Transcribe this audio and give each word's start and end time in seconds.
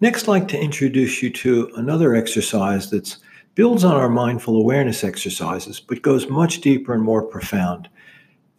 Next, 0.00 0.24
I'd 0.24 0.28
like 0.28 0.48
to 0.48 0.60
introduce 0.60 1.24
you 1.24 1.30
to 1.30 1.72
another 1.74 2.14
exercise 2.14 2.88
that 2.90 3.16
builds 3.56 3.82
on 3.82 3.96
our 3.96 4.08
mindful 4.08 4.56
awareness 4.56 5.02
exercises, 5.02 5.80
but 5.80 6.02
goes 6.02 6.28
much 6.28 6.60
deeper 6.60 6.94
and 6.94 7.02
more 7.02 7.22
profound. 7.22 7.88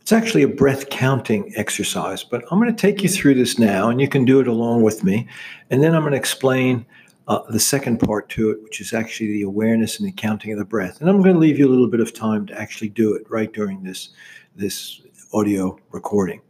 It's 0.02 0.12
actually 0.12 0.44
a 0.44 0.50
breath 0.50 0.90
counting 0.90 1.54
exercise, 1.56 2.26
but 2.26 2.44
I'm 2.52 2.60
going 2.60 2.76
to 2.76 2.82
take 2.82 3.04
you 3.04 3.08
through 3.08 3.36
this 3.36 3.58
now, 3.58 3.90
and 3.90 4.02
you 4.02 4.10
can 4.10 4.26
do 4.26 4.42
it 4.42 4.48
along 4.50 4.82
with 4.82 5.06
me. 5.06 5.30
And 5.70 5.82
then 5.82 5.96
I'm 5.96 6.02
going 6.02 6.12
to 6.12 6.18
explain 6.18 6.86
uh, 7.30 7.40
the 7.50 7.60
second 7.60 8.00
part 8.00 8.28
to 8.30 8.50
it, 8.50 8.62
which 8.62 8.82
is 8.82 8.92
actually 8.92 9.28
the 9.28 9.44
awareness 9.44 9.98
and 9.98 10.06
the 10.06 10.12
counting 10.12 10.52
of 10.52 10.60
the 10.60 10.66
breath. 10.66 11.00
And 11.00 11.10
I'm 11.10 11.22
going 11.22 11.36
to 11.36 11.40
leave 11.40 11.58
you 11.58 11.70
a 11.70 11.72
little 11.72 11.88
bit 11.88 12.02
of 12.02 12.14
time 12.14 12.46
to 12.48 12.60
actually 12.60 12.90
do 12.90 13.14
it 13.14 13.24
right 13.30 13.54
during 13.54 13.82
this, 13.82 14.10
this 14.58 15.02
audio 15.32 15.80
recording. 15.92 16.42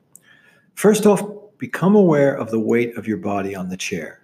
First 0.74 1.06
off, 1.06 1.22
become 1.60 1.96
aware 1.96 2.34
of 2.34 2.50
the 2.50 2.60
weight 2.60 2.98
of 2.98 3.06
your 3.06 3.18
body 3.18 3.56
on 3.56 3.70
the 3.70 3.78
chair. 3.78 4.19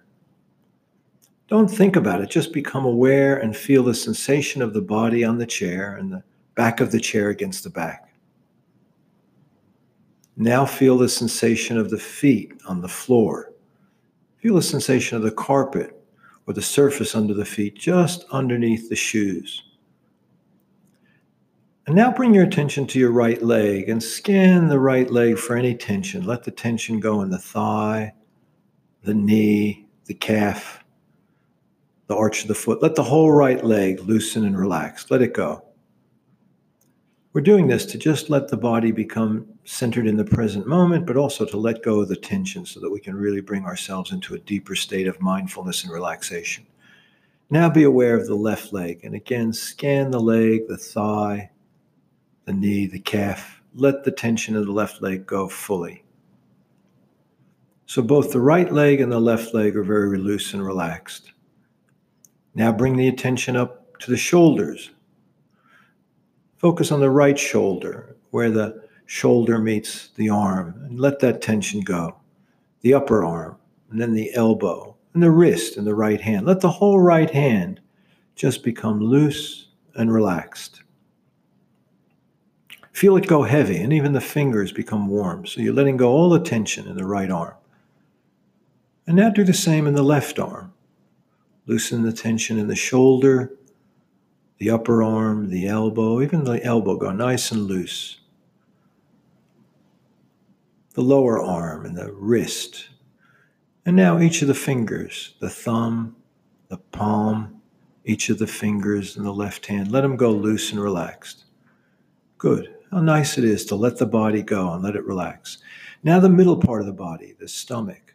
Don't 1.48 1.68
think 1.68 1.94
about 1.94 2.20
it, 2.20 2.28
just 2.28 2.52
become 2.52 2.84
aware 2.84 3.36
and 3.36 3.56
feel 3.56 3.84
the 3.84 3.94
sensation 3.94 4.62
of 4.62 4.74
the 4.74 4.80
body 4.80 5.24
on 5.24 5.38
the 5.38 5.46
chair 5.46 5.96
and 5.96 6.10
the 6.10 6.22
back 6.56 6.80
of 6.80 6.90
the 6.90 6.98
chair 6.98 7.28
against 7.28 7.62
the 7.62 7.70
back. 7.70 8.12
Now 10.36 10.66
feel 10.66 10.98
the 10.98 11.08
sensation 11.08 11.78
of 11.78 11.90
the 11.90 11.98
feet 11.98 12.52
on 12.66 12.80
the 12.80 12.88
floor. 12.88 13.52
Feel 14.38 14.56
the 14.56 14.62
sensation 14.62 15.16
of 15.16 15.22
the 15.22 15.30
carpet 15.30 15.92
or 16.46 16.52
the 16.52 16.62
surface 16.62 17.14
under 17.14 17.32
the 17.32 17.44
feet, 17.44 17.76
just 17.76 18.24
underneath 18.30 18.88
the 18.88 18.96
shoes. 18.96 19.62
And 21.86 21.94
now 21.94 22.12
bring 22.12 22.34
your 22.34 22.44
attention 22.44 22.86
to 22.88 22.98
your 22.98 23.12
right 23.12 23.40
leg 23.40 23.88
and 23.88 24.02
scan 24.02 24.66
the 24.66 24.80
right 24.80 25.08
leg 25.10 25.38
for 25.38 25.56
any 25.56 25.74
tension. 25.74 26.24
Let 26.24 26.42
the 26.42 26.50
tension 26.50 26.98
go 26.98 27.22
in 27.22 27.30
the 27.30 27.38
thigh, 27.38 28.12
the 29.02 29.14
knee, 29.14 29.86
the 30.06 30.14
calf, 30.14 30.84
the 32.06 32.16
arch 32.16 32.42
of 32.42 32.48
the 32.48 32.54
foot. 32.54 32.82
Let 32.82 32.94
the 32.94 33.02
whole 33.02 33.32
right 33.32 33.64
leg 33.64 34.00
loosen 34.00 34.44
and 34.44 34.58
relax. 34.58 35.10
Let 35.10 35.22
it 35.22 35.34
go. 35.34 35.62
We're 37.32 37.42
doing 37.42 37.66
this 37.66 37.84
to 37.86 37.98
just 37.98 38.30
let 38.30 38.48
the 38.48 38.56
body 38.56 38.92
become 38.92 39.46
centered 39.64 40.06
in 40.06 40.16
the 40.16 40.24
present 40.24 40.66
moment, 40.66 41.06
but 41.06 41.18
also 41.18 41.44
to 41.44 41.56
let 41.58 41.82
go 41.82 42.00
of 42.00 42.08
the 42.08 42.16
tension 42.16 42.64
so 42.64 42.80
that 42.80 42.90
we 42.90 42.98
can 42.98 43.14
really 43.14 43.42
bring 43.42 43.66
ourselves 43.66 44.12
into 44.12 44.34
a 44.34 44.38
deeper 44.38 44.74
state 44.74 45.06
of 45.06 45.20
mindfulness 45.20 45.84
and 45.84 45.92
relaxation. 45.92 46.66
Now 47.50 47.68
be 47.68 47.82
aware 47.82 48.16
of 48.16 48.26
the 48.26 48.34
left 48.34 48.72
leg. 48.72 49.00
And 49.04 49.14
again, 49.14 49.52
scan 49.52 50.10
the 50.10 50.20
leg, 50.20 50.66
the 50.66 50.78
thigh, 50.78 51.50
the 52.46 52.54
knee, 52.54 52.86
the 52.86 53.00
calf. 53.00 53.60
Let 53.74 54.04
the 54.04 54.12
tension 54.12 54.56
of 54.56 54.64
the 54.64 54.72
left 54.72 55.02
leg 55.02 55.26
go 55.26 55.46
fully. 55.46 56.04
So 57.84 58.00
both 58.00 58.32
the 58.32 58.40
right 58.40 58.72
leg 58.72 59.00
and 59.00 59.12
the 59.12 59.20
left 59.20 59.52
leg 59.52 59.76
are 59.76 59.84
very 59.84 60.16
loose 60.16 60.54
and 60.54 60.64
relaxed. 60.64 61.32
Now 62.56 62.72
bring 62.72 62.96
the 62.96 63.06
attention 63.06 63.54
up 63.54 63.98
to 64.00 64.10
the 64.10 64.16
shoulders, 64.16 64.90
Focus 66.56 66.90
on 66.90 67.00
the 67.00 67.10
right 67.10 67.38
shoulder, 67.38 68.16
where 68.30 68.50
the 68.50 68.82
shoulder 69.04 69.58
meets 69.58 70.08
the 70.16 70.30
arm, 70.30 70.74
and 70.84 70.98
let 70.98 71.20
that 71.20 71.42
tension 71.42 71.80
go. 71.82 72.16
The 72.80 72.94
upper 72.94 73.24
arm, 73.24 73.56
and 73.90 74.00
then 74.00 74.14
the 74.14 74.34
elbow, 74.34 74.96
and 75.12 75.22
the 75.22 75.30
wrist 75.30 75.76
and 75.76 75.86
the 75.86 75.94
right 75.94 76.20
hand. 76.20 76.46
Let 76.46 76.60
the 76.60 76.70
whole 76.70 76.98
right 76.98 77.30
hand 77.30 77.80
just 78.34 78.64
become 78.64 79.00
loose 79.00 79.68
and 79.94 80.12
relaxed. 80.12 80.82
Feel 82.90 83.18
it 83.18 83.26
go 83.26 83.42
heavy, 83.42 83.76
and 83.76 83.92
even 83.92 84.12
the 84.12 84.20
fingers 84.22 84.72
become 84.72 85.08
warm. 85.08 85.44
So 85.44 85.60
you're 85.60 85.74
letting 85.74 85.98
go 85.98 86.10
all 86.10 86.30
the 86.30 86.40
tension 86.40 86.88
in 86.88 86.96
the 86.96 87.04
right 87.04 87.30
arm. 87.30 87.54
And 89.06 89.16
now 89.16 89.28
do 89.28 89.44
the 89.44 89.52
same 89.52 89.86
in 89.86 89.94
the 89.94 90.02
left 90.02 90.38
arm. 90.38 90.72
Loosen 91.66 92.02
the 92.02 92.12
tension 92.12 92.58
in 92.58 92.68
the 92.68 92.76
shoulder 92.76 93.56
the 94.58 94.70
upper 94.70 95.02
arm, 95.02 95.50
the 95.50 95.66
elbow, 95.66 96.22
even 96.22 96.44
the 96.44 96.62
elbow 96.64 96.96
go 96.96 97.12
nice 97.12 97.50
and 97.52 97.62
loose. 97.62 98.20
The 100.94 101.02
lower 101.02 101.42
arm 101.42 101.84
and 101.84 101.96
the 101.96 102.10
wrist. 102.10 102.88
And 103.84 103.96
now 103.96 104.18
each 104.18 104.40
of 104.40 104.48
the 104.48 104.54
fingers, 104.54 105.34
the 105.40 105.50
thumb, 105.50 106.16
the 106.68 106.78
palm, 106.78 107.60
each 108.04 108.30
of 108.30 108.38
the 108.38 108.46
fingers 108.46 109.16
in 109.16 109.24
the 109.24 109.32
left 109.32 109.66
hand, 109.66 109.92
let 109.92 110.00
them 110.00 110.16
go 110.16 110.30
loose 110.30 110.72
and 110.72 110.80
relaxed. 110.80 111.44
Good. 112.38 112.74
How 112.90 113.00
nice 113.00 113.36
it 113.36 113.44
is 113.44 113.64
to 113.66 113.74
let 113.74 113.98
the 113.98 114.06
body 114.06 114.42
go 114.42 114.72
and 114.72 114.82
let 114.82 114.96
it 114.96 115.04
relax. 115.04 115.58
Now, 116.02 116.18
the 116.20 116.28
middle 116.28 116.56
part 116.56 116.80
of 116.80 116.86
the 116.86 116.92
body, 116.92 117.34
the 117.38 117.48
stomach, 117.48 118.14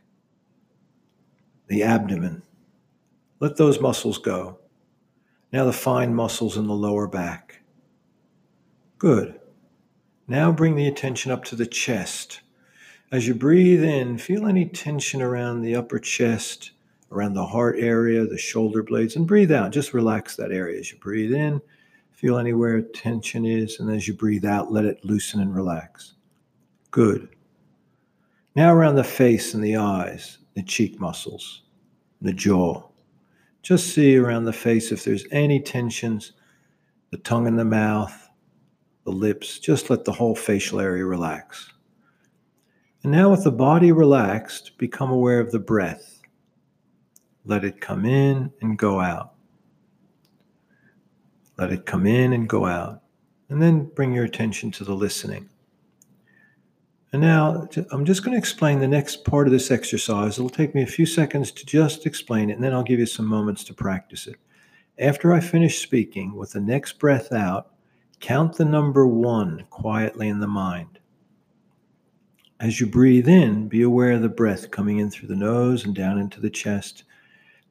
the 1.68 1.84
abdomen, 1.84 2.42
let 3.42 3.58
those 3.58 3.82
muscles 3.82 4.20
go. 4.20 4.60
Now 5.52 5.66
the 5.66 5.74
fine 5.74 6.14
muscles 6.14 6.56
in 6.56 6.68
the 6.68 6.74
lower 6.74 7.08
back. 7.08 7.62
Good. 9.00 9.40
Now 10.28 10.52
bring 10.52 10.76
the 10.76 10.88
attention 10.88 11.32
up 11.32 11.44
to 11.46 11.56
the 11.56 11.66
chest. 11.66 12.42
As 13.12 13.28
you 13.28 13.34
breathe 13.34 13.84
in, 13.84 14.20
feel 14.20 14.48
any 14.48 14.66
tension 14.66 15.22
around 15.22 15.62
the 15.62 15.76
upper 15.76 16.00
chest, 16.00 16.72
around 17.12 17.34
the 17.34 17.48
heart 17.48 17.76
area, 17.80 18.26
the 18.26 18.38
shoulder 18.38 18.84
blades, 18.84 19.16
and 19.16 19.28
breathe 19.28 19.52
out. 19.52 19.72
Just 19.72 19.94
relax 19.94 20.36
that 20.36 20.52
area 20.52 20.80
as 20.80 20.92
you 20.92 21.00
breathe 21.00 21.34
in. 21.34 21.62
Feel 22.12 22.38
anywhere 22.38 22.80
tension 22.82 23.44
is, 23.44 23.80
and 23.80 23.90
as 23.90 24.08
you 24.08 24.14
breathe 24.14 24.46
out, 24.46 24.72
let 24.72 24.86
it 24.86 25.04
loosen 25.04 25.42
and 25.42 25.54
relax. 25.54 26.14
Good. 26.92 27.28
Now 28.56 28.72
around 28.72 28.96
the 28.96 29.04
face 29.04 29.56
and 29.56 29.64
the 29.64 29.78
eyes, 29.78 30.38
the 30.54 30.62
cheek 30.62 31.00
muscles, 31.00 31.64
the 32.22 32.34
jaw. 32.34 32.91
Just 33.62 33.94
see 33.94 34.18
around 34.18 34.46
the 34.46 34.54
face 34.54 34.92
if 34.92 35.04
there's 35.04 35.26
any 35.32 35.60
tensions, 35.60 36.34
the 37.12 37.18
tongue 37.18 37.48
in 37.48 37.56
the 37.56 37.66
mouth, 37.66 38.30
the 39.04 39.12
lips. 39.12 39.60
Just 39.60 39.90
let 39.90 40.04
the 40.06 40.12
whole 40.12 40.36
facial 40.36 40.80
area 40.80 41.06
relax. 41.06 41.72
And 43.04 43.12
now, 43.12 43.30
with 43.30 43.44
the 43.44 43.52
body 43.52 43.92
relaxed, 43.92 44.78
become 44.78 45.12
aware 45.12 45.40
of 45.40 45.52
the 45.52 45.60
breath. 45.60 46.22
Let 47.46 47.64
it 47.64 47.82
come 47.82 48.06
in 48.06 48.52
and 48.62 48.78
go 48.78 49.00
out. 49.00 49.34
Let 51.58 51.72
it 51.72 51.86
come 51.86 52.06
in 52.06 52.34
and 52.34 52.48
go 52.48 52.66
out. 52.66 53.02
And 53.50 53.62
then 53.62 53.86
bring 53.96 54.14
your 54.14 54.26
attention 54.26 54.72
to 54.72 54.84
the 54.84 54.96
listening. 54.96 55.50
And 57.14 57.22
now 57.22 57.68
I'm 57.92 58.06
just 58.06 58.24
going 58.24 58.32
to 58.32 58.38
explain 58.38 58.80
the 58.80 58.88
next 58.88 59.26
part 59.26 59.46
of 59.46 59.52
this 59.52 59.70
exercise. 59.70 60.38
It'll 60.38 60.50
take 60.50 60.74
me 60.74 60.82
a 60.82 60.88
few 60.88 61.06
seconds 61.06 61.52
to 61.52 61.66
just 61.66 62.06
explain 62.06 62.50
it, 62.50 62.54
and 62.54 62.64
then 62.64 62.74
I'll 62.74 62.84
give 62.84 63.00
you 63.00 63.06
some 63.06 63.26
moments 63.26 63.66
to 63.66 63.74
practice 63.74 64.28
it. 64.28 64.38
After 64.98 65.34
I 65.34 65.42
finish 65.42 65.80
speaking, 65.80 66.36
with 66.36 66.52
the 66.52 66.62
next 66.62 67.00
breath 67.00 67.34
out, 67.34 67.74
count 68.22 68.56
the 68.56 68.66
number 68.66 69.06
one 69.06 69.66
quietly 69.70 70.30
in 70.30 70.40
the 70.40 70.48
mind. 70.48 71.00
As 72.62 72.80
you 72.80 72.86
breathe 72.86 73.28
in, 73.28 73.68
be 73.68 73.82
aware 73.82 74.12
of 74.12 74.22
the 74.22 74.30
breath 74.30 74.72
coming 74.72 75.00
in 75.00 75.10
through 75.10 75.28
the 75.28 75.36
nose 75.36 75.84
and 75.84 75.96
down 75.96 76.18
into 76.18 76.40
the 76.40 76.50
chest. 76.50 77.04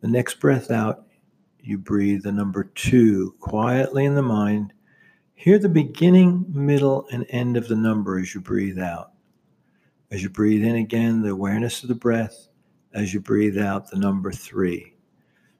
The 0.00 0.08
next 0.08 0.40
breath 0.40 0.70
out, 0.70 1.06
you 1.60 1.78
breathe 1.78 2.24
the 2.24 2.32
number 2.32 2.64
two 2.64 3.36
quietly 3.40 4.04
in 4.04 4.16
the 4.16 4.22
mind. 4.22 4.72
Hear 5.34 5.58
the 5.58 5.68
beginning, 5.68 6.44
middle, 6.48 7.06
and 7.10 7.24
end 7.30 7.56
of 7.56 7.68
the 7.68 7.76
number 7.76 8.18
as 8.18 8.34
you 8.34 8.40
breathe 8.40 8.78
out. 8.78 9.12
As 10.12 10.24
you 10.24 10.28
breathe 10.28 10.64
in 10.64 10.74
again, 10.74 11.22
the 11.22 11.30
awareness 11.30 11.82
of 11.82 11.88
the 11.88 11.94
breath. 11.94 12.48
As 12.92 13.14
you 13.14 13.20
breathe 13.20 13.56
out, 13.56 13.90
the 13.90 13.96
number 13.96 14.32
three. 14.32 14.94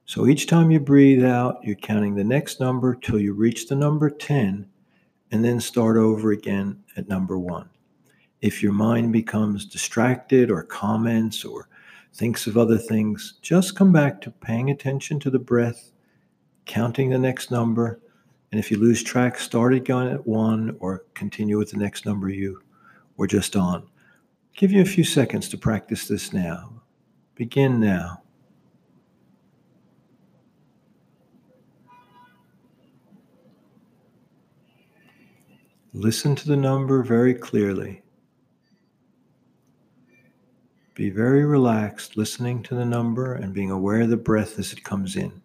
So 0.05 0.27
each 0.27 0.47
time 0.47 0.71
you 0.71 0.79
breathe 0.81 1.23
out, 1.23 1.59
you're 1.63 1.77
counting 1.77 2.15
the 2.15 2.23
next 2.25 2.59
number 2.59 2.93
till 2.93 3.17
you 3.17 3.33
reach 3.33 3.67
the 3.67 3.75
number 3.75 4.09
10, 4.09 4.67
and 5.31 5.45
then 5.45 5.61
start 5.61 5.95
over 5.95 6.31
again 6.31 6.83
at 6.97 7.07
number 7.07 7.39
one. 7.39 7.69
If 8.41 8.61
your 8.61 8.73
mind 8.73 9.13
becomes 9.13 9.65
distracted 9.65 10.51
or 10.51 10.63
comments 10.63 11.45
or 11.45 11.69
thinks 12.13 12.45
of 12.45 12.57
other 12.57 12.77
things, 12.77 13.35
just 13.41 13.77
come 13.77 13.93
back 13.93 14.19
to 14.21 14.31
paying 14.31 14.69
attention 14.69 15.17
to 15.21 15.29
the 15.29 15.39
breath, 15.39 15.93
counting 16.65 17.09
the 17.09 17.17
next 17.17 17.51
number. 17.51 18.01
And 18.51 18.59
if 18.59 18.69
you 18.69 18.77
lose 18.77 19.01
track, 19.01 19.39
start 19.39 19.73
again 19.73 20.07
at 20.07 20.27
one 20.27 20.75
or 20.81 21.05
continue 21.13 21.57
with 21.57 21.71
the 21.71 21.77
next 21.77 22.05
number 22.05 22.27
you 22.27 22.61
were 23.15 23.27
just 23.27 23.55
on. 23.55 23.90
Give 24.55 24.71
you 24.71 24.81
a 24.81 24.85
few 24.85 25.03
seconds 25.03 25.49
to 25.49 25.57
practice 25.57 26.07
this 26.07 26.33
now. 26.33 26.81
Begin 27.35 27.79
now. 27.79 28.21
Listen 35.93 36.35
to 36.35 36.47
the 36.47 36.55
number 36.55 37.03
very 37.03 37.33
clearly. 37.33 38.01
Be 40.95 41.09
very 41.09 41.45
relaxed, 41.45 42.15
listening 42.15 42.63
to 42.63 42.75
the 42.75 42.85
number 42.85 43.33
and 43.33 43.53
being 43.53 43.71
aware 43.71 44.01
of 44.01 44.09
the 44.09 44.17
breath 44.17 44.59
as 44.59 44.71
it 44.71 44.83
comes 44.83 45.15
in. 45.15 45.41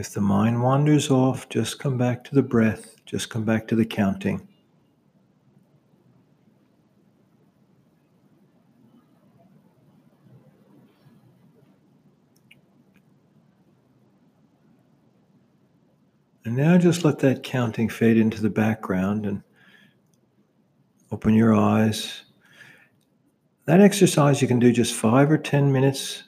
If 0.00 0.14
the 0.14 0.22
mind 0.22 0.62
wanders 0.62 1.10
off, 1.10 1.46
just 1.50 1.78
come 1.78 1.98
back 1.98 2.24
to 2.24 2.34
the 2.34 2.42
breath, 2.42 2.96
just 3.04 3.28
come 3.28 3.44
back 3.44 3.68
to 3.68 3.76
the 3.76 3.84
counting. 3.84 4.48
And 16.46 16.56
now 16.56 16.78
just 16.78 17.04
let 17.04 17.18
that 17.18 17.42
counting 17.42 17.90
fade 17.90 18.16
into 18.16 18.40
the 18.40 18.48
background 18.48 19.26
and 19.26 19.42
open 21.12 21.34
your 21.34 21.54
eyes. 21.54 22.22
That 23.66 23.82
exercise 23.82 24.40
you 24.40 24.48
can 24.48 24.60
do 24.60 24.72
just 24.72 24.94
five 24.94 25.30
or 25.30 25.36
10 25.36 25.70
minutes 25.70 26.22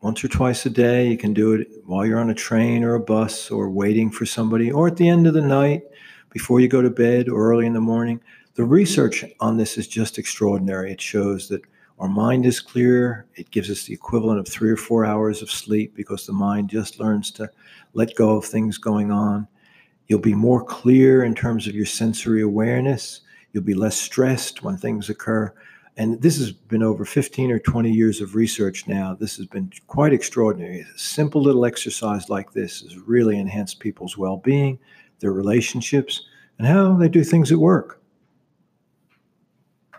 once 0.00 0.22
or 0.24 0.28
twice 0.28 0.64
a 0.66 0.70
day. 0.70 1.08
You 1.08 1.18
can 1.18 1.34
do 1.34 1.54
it 1.54 1.68
while 1.84 2.06
you're 2.06 2.20
on 2.20 2.30
a 2.30 2.34
train 2.34 2.84
or 2.84 2.94
a 2.94 3.00
bus 3.00 3.50
or 3.50 3.70
waiting 3.70 4.10
for 4.10 4.26
somebody 4.26 4.70
or 4.70 4.88
at 4.88 4.96
the 4.96 5.08
end 5.08 5.26
of 5.26 5.34
the 5.34 5.42
night 5.42 5.82
before 6.30 6.60
you 6.60 6.68
go 6.68 6.82
to 6.82 6.90
bed 6.90 7.28
or 7.28 7.50
early 7.50 7.66
in 7.66 7.72
the 7.72 7.80
morning. 7.80 8.20
The 8.54 8.64
research 8.64 9.24
on 9.40 9.56
this 9.56 9.78
is 9.78 9.86
just 9.86 10.18
extraordinary. 10.18 10.92
It 10.92 11.00
shows 11.00 11.48
that 11.48 11.62
our 11.98 12.08
mind 12.08 12.46
is 12.46 12.60
clear. 12.60 13.26
It 13.34 13.50
gives 13.50 13.70
us 13.70 13.84
the 13.84 13.94
equivalent 13.94 14.38
of 14.38 14.46
three 14.46 14.70
or 14.70 14.76
four 14.76 15.04
hours 15.04 15.42
of 15.42 15.50
sleep 15.50 15.94
because 15.96 16.26
the 16.26 16.32
mind 16.32 16.70
just 16.70 17.00
learns 17.00 17.30
to 17.32 17.50
let 17.94 18.14
go 18.14 18.36
of 18.36 18.44
things 18.44 18.78
going 18.78 19.10
on. 19.10 19.48
You'll 20.06 20.20
be 20.20 20.34
more 20.34 20.64
clear 20.64 21.24
in 21.24 21.34
terms 21.34 21.66
of 21.66 21.74
your 21.74 21.86
sensory 21.86 22.40
awareness. 22.40 23.22
You'll 23.52 23.64
be 23.64 23.74
less 23.74 23.96
stressed 23.96 24.62
when 24.62 24.76
things 24.76 25.08
occur. 25.08 25.52
And 25.98 26.22
this 26.22 26.38
has 26.38 26.52
been 26.52 26.84
over 26.84 27.04
15 27.04 27.50
or 27.50 27.58
20 27.58 27.90
years 27.90 28.20
of 28.20 28.36
research 28.36 28.86
now. 28.86 29.14
This 29.14 29.36
has 29.36 29.46
been 29.46 29.72
quite 29.88 30.12
extraordinary. 30.12 30.82
A 30.82 30.98
simple 30.98 31.42
little 31.42 31.64
exercise 31.64 32.30
like 32.30 32.52
this 32.52 32.82
has 32.82 32.96
really 32.96 33.36
enhanced 33.36 33.80
people's 33.80 34.16
well 34.16 34.36
being, 34.36 34.78
their 35.18 35.32
relationships, 35.32 36.24
and 36.56 36.68
how 36.68 36.96
they 36.96 37.08
do 37.08 37.24
things 37.24 37.50
at 37.50 37.58
work. 37.58 37.97